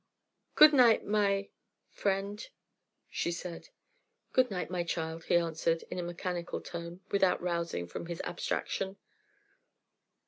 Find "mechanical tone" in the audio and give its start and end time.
6.03-7.01